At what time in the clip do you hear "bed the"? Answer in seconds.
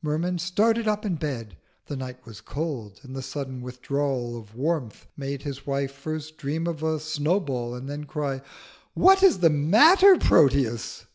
1.16-1.96